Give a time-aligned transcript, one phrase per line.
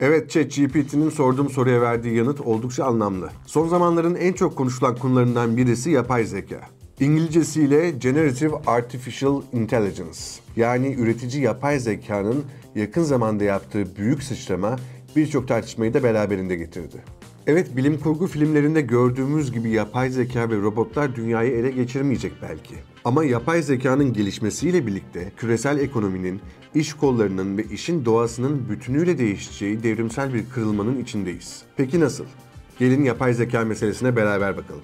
[0.00, 3.30] Evet ChatGPT'nin sorduğum soruya verdiği yanıt oldukça anlamlı.
[3.46, 6.60] Son zamanların en çok konuşulan konularından birisi yapay zeka.
[7.00, 10.18] İngilizcesiyle Generative Artificial Intelligence
[10.56, 14.76] yani üretici yapay zekanın yakın zamanda yaptığı büyük sıçrama
[15.16, 17.02] birçok tartışmayı da beraberinde getirdi.
[17.46, 22.74] Evet bilim kurgu filmlerinde gördüğümüz gibi yapay zeka ve robotlar dünyayı ele geçirmeyecek belki.
[23.04, 26.40] Ama yapay zekanın gelişmesiyle birlikte küresel ekonominin,
[26.74, 31.62] iş kollarının ve işin doğasının bütünüyle değişeceği devrimsel bir kırılmanın içindeyiz.
[31.76, 32.24] Peki nasıl?
[32.78, 34.82] Gelin yapay zeka meselesine beraber bakalım.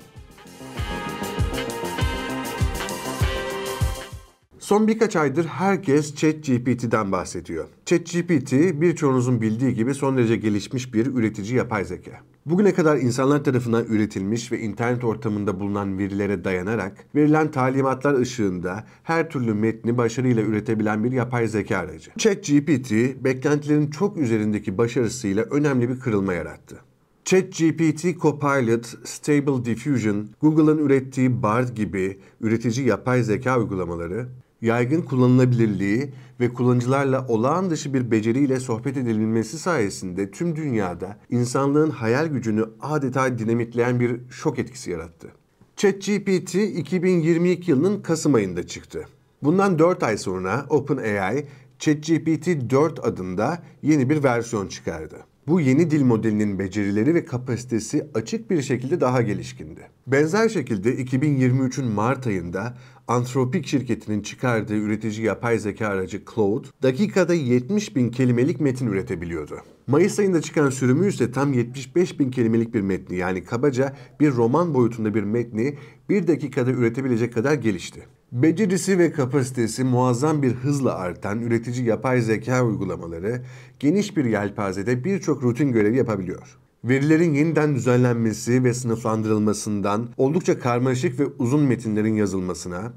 [4.59, 7.69] Son birkaç aydır herkes ChatGPT'den bahsediyor.
[7.87, 12.21] ChatGPT birçoğunuzun bildiği gibi son derece gelişmiş bir üretici yapay zeka.
[12.47, 19.31] Bugüne kadar insanlar tarafından üretilmiş ve internet ortamında bulunan verilere dayanarak verilen talimatlar ışığında her
[19.31, 22.11] türlü metni başarıyla üretebilen bir yapay zeka aracı.
[22.19, 22.93] ChatGPT
[23.25, 26.77] beklentilerin çok üzerindeki başarısıyla önemli bir kırılma yarattı.
[27.25, 34.29] ChatGPT Copilot, Stable Diffusion, Google'ın ürettiği Bard gibi üretici yapay zeka uygulamaları
[34.65, 42.27] yaygın kullanılabilirliği ve kullanıcılarla olağan dışı bir beceriyle sohbet edilebilmesi sayesinde tüm dünyada insanlığın hayal
[42.27, 45.29] gücünü adeta dinamitleyen bir şok etkisi yarattı.
[45.77, 49.09] ChatGPT 2022 yılının Kasım ayında çıktı.
[49.43, 51.47] Bundan 4 ay sonra OpenAI
[51.79, 55.17] ChatGPT 4 adında yeni bir versiyon çıkardı.
[55.49, 59.81] Bu yeni dil modelinin becerileri ve kapasitesi açık bir şekilde daha gelişkindi.
[60.07, 62.75] Benzer şekilde 2023'ün Mart ayında
[63.09, 69.61] Anthropic şirketinin çıkardığı üretici yapay zeka aracı Claude, dakikada 70 bin kelimelik metin üretebiliyordu.
[69.87, 74.75] Mayıs ayında çıkan sürümü ise tam 75 bin kelimelik bir metni yani kabaca bir roman
[74.75, 75.75] boyutunda bir metni
[76.09, 78.01] bir dakikada üretebilecek kadar gelişti.
[78.33, 83.43] Becerisi ve kapasitesi muazzam bir hızla artan üretici yapay zeka uygulamaları
[83.81, 86.59] geniş bir yelpazede birçok rutin görevi yapabiliyor.
[86.85, 92.93] Verilerin yeniden düzenlenmesi ve sınıflandırılmasından oldukça karmaşık ve uzun metinlerin yazılmasına,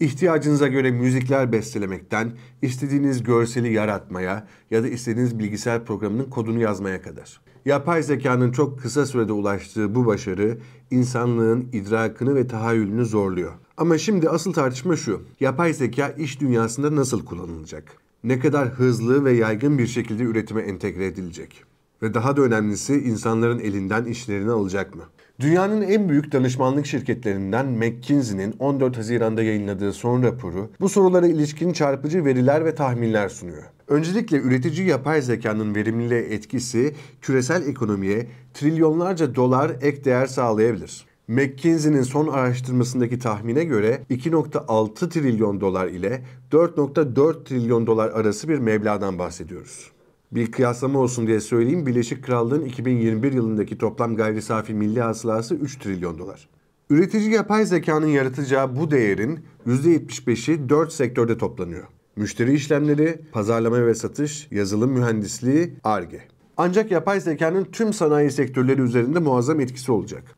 [0.00, 7.40] ihtiyacınıza göre müzikler bestelemekten istediğiniz görseli yaratmaya ya da istediğiniz bilgisayar programının kodunu yazmaya kadar.
[7.64, 10.58] Yapay zekanın çok kısa sürede ulaştığı bu başarı
[10.90, 13.52] insanlığın idrakını ve tahayyülünü zorluyor.
[13.76, 15.22] Ama şimdi asıl tartışma şu.
[15.40, 17.96] Yapay zeka iş dünyasında nasıl kullanılacak?
[18.24, 21.64] Ne kadar hızlı ve yaygın bir şekilde üretime entegre edilecek?
[22.02, 25.02] Ve daha da önemlisi insanların elinden işlerini alacak mı?
[25.40, 32.24] Dünyanın en büyük danışmanlık şirketlerinden McKinsey'nin 14 Haziran'da yayınladığı son raporu bu sorulara ilişkin çarpıcı
[32.24, 33.62] veriler ve tahminler sunuyor.
[33.88, 41.06] Öncelikle üretici yapay zekanın verimliliğe etkisi küresel ekonomiye trilyonlarca dolar ek değer sağlayabilir.
[41.28, 49.18] McKinsey'nin son araştırmasındaki tahmine göre 2.6 trilyon dolar ile 4.4 trilyon dolar arası bir meblağdan
[49.18, 49.95] bahsediyoruz.
[50.32, 51.86] Bir kıyaslama olsun diye söyleyeyim.
[51.86, 56.48] Birleşik Krallığın 2021 yılındaki toplam gayri safi milli hasılası 3 trilyon dolar.
[56.90, 61.84] Üretici yapay zekanın yaratacağı bu değerin %75'i 4 sektörde toplanıyor.
[62.16, 66.20] Müşteri işlemleri, pazarlama ve satış, yazılım mühendisliği, ARGE.
[66.56, 70.35] Ancak yapay zekanın tüm sanayi sektörleri üzerinde muazzam etkisi olacak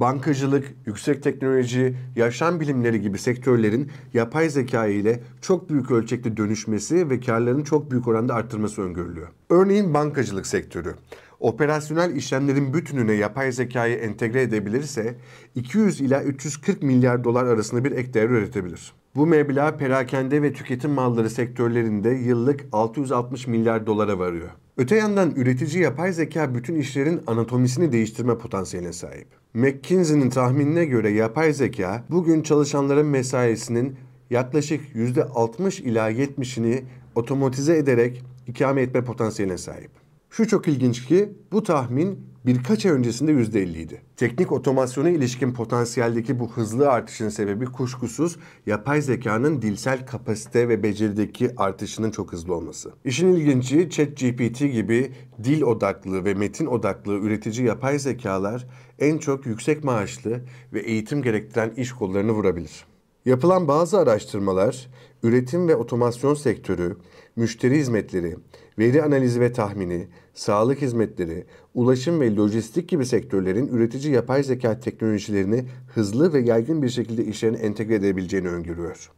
[0.00, 7.20] bankacılık, yüksek teknoloji, yaşam bilimleri gibi sektörlerin yapay zeka ile çok büyük ölçekte dönüşmesi ve
[7.20, 9.28] karlarını çok büyük oranda arttırması öngörülüyor.
[9.50, 10.94] Örneğin bankacılık sektörü.
[11.40, 15.14] Operasyonel işlemlerin bütününe yapay zekayı entegre edebilirse
[15.54, 18.92] 200 ila 340 milyar dolar arasında bir ek değer üretebilir.
[19.16, 24.48] Bu meblağ perakende ve tüketim malları sektörlerinde yıllık 660 milyar dolara varıyor.
[24.80, 29.26] Öte yandan üretici yapay zeka bütün işlerin anatomisini değiştirme potansiyeline sahip.
[29.54, 33.96] McKinsey'nin tahminine göre yapay zeka bugün çalışanların mesaisinin
[34.30, 36.82] yaklaşık %60 ila 70'ini
[37.14, 39.90] otomatize ederek ikame etme potansiyeline sahip.
[40.30, 44.02] Şu çok ilginç ki bu tahmin birkaç ay öncesinde %50 idi.
[44.16, 48.36] Teknik otomasyona ilişkin potansiyeldeki bu hızlı artışın sebebi kuşkusuz
[48.66, 52.92] yapay zekanın dilsel kapasite ve becerideki artışının çok hızlı olması.
[53.04, 55.12] İşin ilginci ChatGPT gibi
[55.44, 58.66] dil odaklı ve metin odaklı üretici yapay zekalar
[58.98, 60.40] en çok yüksek maaşlı
[60.72, 62.84] ve eğitim gerektiren iş kollarını vurabilir.
[63.24, 64.88] Yapılan bazı araştırmalar
[65.22, 66.96] üretim ve otomasyon sektörü,
[67.36, 68.36] müşteri hizmetleri,
[68.78, 71.44] veri analizi ve tahmini, sağlık hizmetleri,
[71.74, 75.64] ulaşım ve lojistik gibi sektörlerin üretici yapay zeka teknolojilerini
[75.94, 79.10] hızlı ve yaygın bir şekilde işlerine entegre edebileceğini öngörüyor.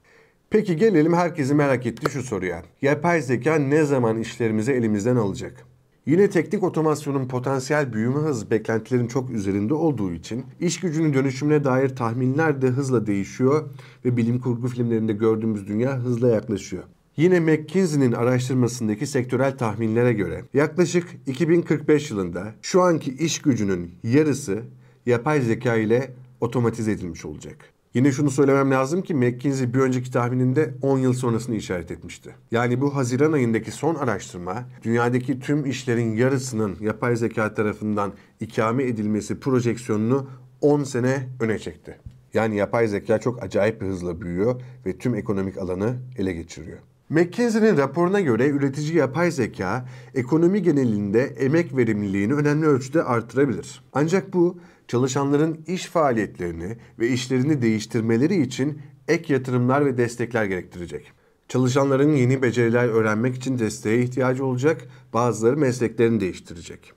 [0.50, 2.62] Peki gelelim herkesi merak ettiği şu soruya.
[2.82, 5.71] Yapay zeka ne zaman işlerimizi elimizden alacak?
[6.06, 11.88] Yine teknik otomasyonun potansiyel büyüme hızı beklentilerin çok üzerinde olduğu için iş gücünün dönüşümüne dair
[11.88, 13.70] tahminler de hızla değişiyor
[14.04, 16.82] ve bilim kurgu filmlerinde gördüğümüz dünya hızla yaklaşıyor.
[17.16, 24.62] Yine McKinsey'nin araştırmasındaki sektörel tahminlere göre yaklaşık 2045 yılında şu anki iş gücünün yarısı
[25.06, 27.56] yapay zeka ile otomatize edilmiş olacak.
[27.94, 32.34] Yine şunu söylemem lazım ki McKinsey bir önceki tahmininde 10 yıl sonrasını işaret etmişti.
[32.50, 39.40] Yani bu Haziran ayındaki son araştırma dünyadaki tüm işlerin yarısının yapay zeka tarafından ikame edilmesi
[39.40, 40.26] projeksiyonunu
[40.60, 41.98] 10 sene öne çekti.
[42.34, 46.78] Yani yapay zeka çok acayip bir hızla büyüyor ve tüm ekonomik alanı ele geçiriyor.
[47.12, 53.82] McKinsey'nin raporuna göre üretici yapay zeka ekonomi genelinde emek verimliliğini önemli ölçüde artırabilir.
[53.92, 58.78] Ancak bu çalışanların iş faaliyetlerini ve işlerini değiştirmeleri için
[59.08, 61.12] ek yatırımlar ve destekler gerektirecek.
[61.48, 66.92] Çalışanların yeni beceriler öğrenmek için desteğe ihtiyacı olacak, bazıları mesleklerini değiştirecek.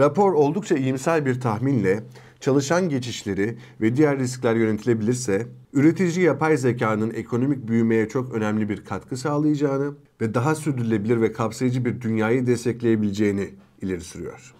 [0.00, 2.02] Rapor oldukça iyimser bir tahminle
[2.40, 9.16] çalışan geçişleri ve diğer riskler yönetilebilirse, üretici yapay zekanın ekonomik büyümeye çok önemli bir katkı
[9.16, 13.50] sağlayacağını ve daha sürdürülebilir ve kapsayıcı bir dünyayı destekleyebileceğini
[13.82, 14.54] ileri sürüyor.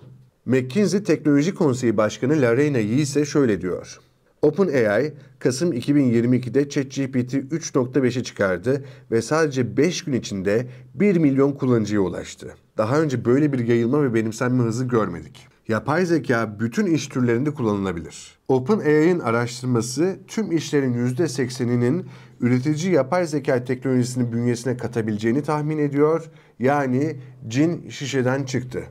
[0.47, 3.99] McKinsey Teknoloji Konseyi Başkanı Lorena Yee ise şöyle diyor.
[4.43, 12.55] OpenAI, Kasım 2022'de ChatGPT 3.5'e çıkardı ve sadece 5 gün içinde 1 milyon kullanıcıya ulaştı.
[12.77, 15.49] Daha önce böyle bir yayılma ve benimsenme hızı görmedik.
[15.69, 18.39] Yapay zeka bütün iş türlerinde kullanılabilir.
[18.49, 22.07] OpenAI'nin araştırması tüm işlerin %80'inin
[22.41, 26.31] üretici yapay zeka teknolojisini bünyesine katabileceğini tahmin ediyor.
[26.59, 27.17] Yani
[27.49, 28.85] cin şişeden çıktı.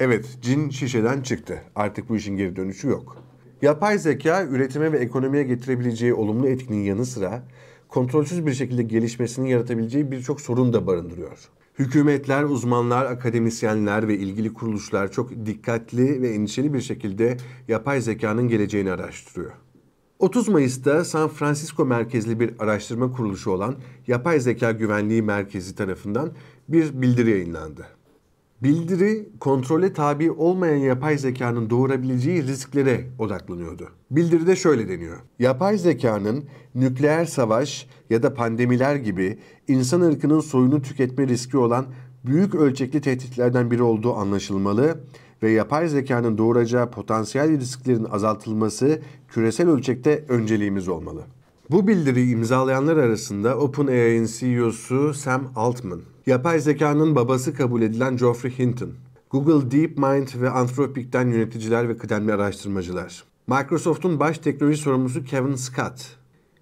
[0.00, 1.62] Evet, cin şişeden çıktı.
[1.74, 3.31] Artık bu işin geri dönüşü yok.
[3.62, 7.42] Yapay zeka üretime ve ekonomiye getirebileceği olumlu etkinin yanı sıra
[7.88, 11.38] kontrolsüz bir şekilde gelişmesini yaratabileceği birçok sorun da barındırıyor.
[11.78, 17.36] Hükümetler, uzmanlar, akademisyenler ve ilgili kuruluşlar çok dikkatli ve endişeli bir şekilde
[17.68, 19.52] yapay zekanın geleceğini araştırıyor.
[20.18, 23.74] 30 Mayıs'ta San Francisco merkezli bir araştırma kuruluşu olan
[24.06, 26.32] Yapay Zeka Güvenliği Merkezi tarafından
[26.68, 27.86] bir bildiri yayınlandı.
[28.62, 33.88] Bildiri kontrole tabi olmayan yapay zekanın doğurabileceği risklere odaklanıyordu.
[34.10, 35.16] Bildiride şöyle deniyor.
[35.38, 36.44] Yapay zekanın
[36.74, 39.38] nükleer savaş ya da pandemiler gibi
[39.68, 41.86] insan ırkının soyunu tüketme riski olan
[42.26, 45.00] büyük ölçekli tehditlerden biri olduğu anlaşılmalı
[45.42, 51.22] ve yapay zekanın doğuracağı potansiyel risklerin azaltılması küresel ölçekte önceliğimiz olmalı.
[51.70, 58.90] Bu bildiriyi imzalayanlar arasında OpenAI'nin CEO'su Sam Altman, yapay zekanın babası kabul edilen Geoffrey Hinton,
[59.30, 66.16] Google DeepMind ve Anthropic'ten yöneticiler ve kıdemli araştırmacılar, Microsoft'un baş teknoloji sorumlusu Kevin Scott,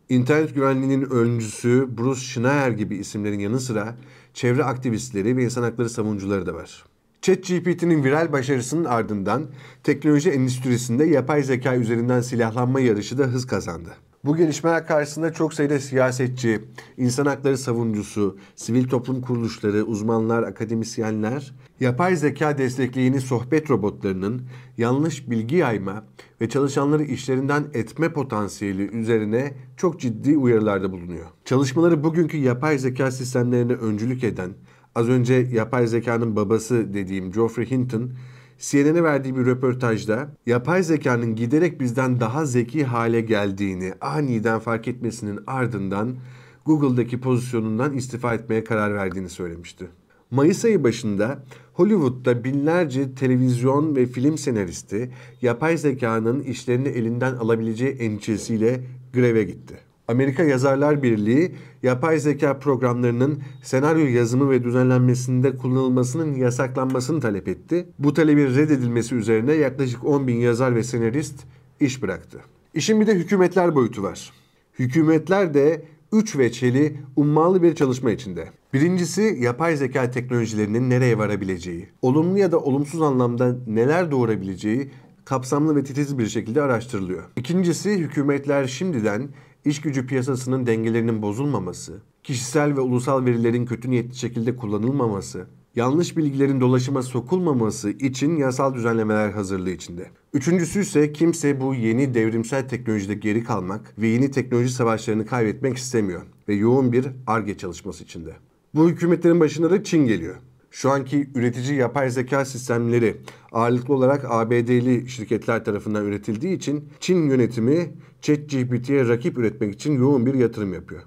[0.08, 3.96] İnternet güvenliğinin öncüsü Bruce Schneier gibi isimlerin yanı sıra
[4.34, 6.84] çevre aktivistleri ve insan hakları savunucuları da var.
[7.22, 9.46] ChatGPT'nin viral başarısının ardından
[9.82, 13.90] teknoloji endüstrisinde yapay zeka üzerinden silahlanma yarışı da hız kazandı.
[14.24, 16.60] Bu gelişmeler karşısında çok sayıda siyasetçi,
[16.96, 24.42] insan hakları savunucusu, sivil toplum kuruluşları, uzmanlar, akademisyenler, yapay zeka destekleyeni sohbet robotlarının
[24.78, 26.04] yanlış bilgi yayma
[26.40, 31.26] ve çalışanları işlerinden etme potansiyeli üzerine çok ciddi uyarılarda bulunuyor.
[31.44, 34.50] Çalışmaları bugünkü yapay zeka sistemlerine öncülük eden,
[34.94, 38.10] az önce yapay zekanın babası dediğim Geoffrey Hinton,
[38.60, 45.40] CNN'e verdiği bir röportajda yapay zekanın giderek bizden daha zeki hale geldiğini aniden fark etmesinin
[45.46, 46.16] ardından
[46.64, 49.88] Google'daki pozisyonundan istifa etmeye karar verdiğini söylemişti.
[50.30, 55.10] Mayıs ayı başında Hollywood'da binlerce televizyon ve film senaristi
[55.42, 58.80] yapay zekanın işlerini elinden alabileceği endişesiyle
[59.14, 59.89] greve gitti.
[60.10, 67.86] Amerika Yazarlar Birliği yapay zeka programlarının senaryo yazımı ve düzenlenmesinde kullanılmasının yasaklanmasını talep etti.
[67.98, 71.34] Bu talebin reddedilmesi üzerine yaklaşık 10 bin yazar ve senarist
[71.80, 72.40] iş bıraktı.
[72.74, 74.32] İşin bir de hükümetler boyutu var.
[74.78, 78.48] Hükümetler de üç veçeli ummalı bir çalışma içinde.
[78.74, 84.90] Birincisi yapay zeka teknolojilerinin nereye varabileceği, olumlu ya da olumsuz anlamda neler doğurabileceği
[85.24, 87.22] kapsamlı ve titiz bir şekilde araştırılıyor.
[87.36, 89.28] İkincisi hükümetler şimdiden
[89.64, 96.60] iş gücü piyasasının dengelerinin bozulmaması, kişisel ve ulusal verilerin kötü niyetli şekilde kullanılmaması, yanlış bilgilerin
[96.60, 100.10] dolaşıma sokulmaması için yasal düzenlemeler hazırlığı içinde.
[100.32, 106.22] Üçüncüsü ise kimse bu yeni devrimsel teknolojide geri kalmak ve yeni teknoloji savaşlarını kaybetmek istemiyor
[106.48, 108.32] ve yoğun bir ARGE çalışması içinde.
[108.74, 110.36] Bu hükümetlerin başına da Çin geliyor.
[110.70, 113.16] Şu anki üretici yapay zeka sistemleri
[113.52, 120.34] ağırlıklı olarak ABD'li şirketler tarafından üretildiği için Çin yönetimi ChatGPT'ye rakip üretmek için yoğun bir
[120.34, 121.02] yatırım yapıyor.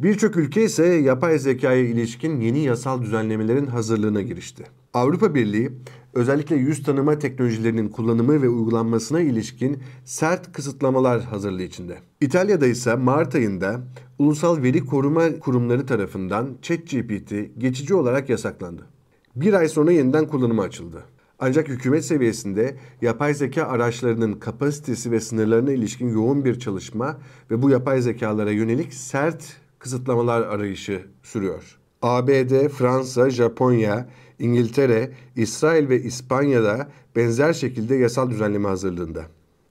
[0.00, 4.64] Birçok ülke ise yapay zekaya ilişkin yeni yasal düzenlemelerin hazırlığına girişti.
[4.94, 5.70] Avrupa Birliği
[6.14, 11.98] özellikle yüz tanıma teknolojilerinin kullanımı ve uygulanmasına ilişkin sert kısıtlamalar hazırlığı içinde.
[12.20, 13.80] İtalya'da ise Mart ayında
[14.18, 18.86] Ulusal Veri Koruma Kurumları tarafından ChatGPT geçici olarak yasaklandı.
[19.36, 21.04] Bir ay sonra yeniden kullanıma açıldı.
[21.38, 27.18] Ancak hükümet seviyesinde yapay zeka araçlarının kapasitesi ve sınırlarına ilişkin yoğun bir çalışma
[27.50, 31.78] ve bu yapay zekalara yönelik sert kısıtlamalar arayışı sürüyor.
[32.02, 34.08] ABD, Fransa, Japonya,
[34.38, 39.26] İngiltere, İsrail ve İspanya'da benzer şekilde yasal düzenleme hazırlığında.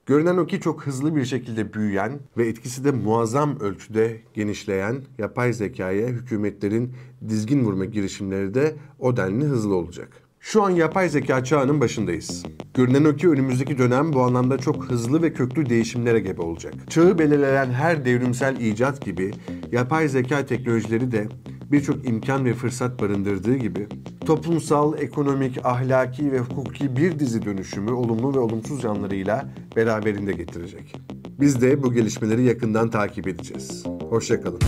[0.05, 5.53] Görünen o ki çok hızlı bir şekilde büyüyen ve etkisi de muazzam ölçüde genişleyen yapay
[5.53, 6.93] zekaya hükümetlerin
[7.29, 10.21] dizgin vurma girişimleri de o denli hızlı olacak.
[10.39, 12.45] Şu an yapay zeka çağının başındayız.
[12.73, 16.73] Görünen o ki önümüzdeki dönem bu anlamda çok hızlı ve köklü değişimlere gebe olacak.
[16.89, 19.31] Çağı belirleyen her devrimsel icat gibi
[19.71, 21.27] yapay zeka teknolojileri de
[21.71, 23.87] birçok imkan ve fırsat barındırdığı gibi
[24.25, 30.95] toplumsal, ekonomik, ahlaki ve hukuki bir dizi dönüşümü olumlu ve olumsuz yanlarıyla beraberinde getirecek.
[31.39, 33.83] Biz de bu gelişmeleri yakından takip edeceğiz.
[34.09, 34.59] Hoşçakalın.